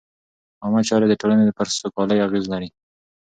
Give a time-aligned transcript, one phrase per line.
[0.63, 2.69] عامه چارې د ټولنې پر سوکالۍ اغېز لري.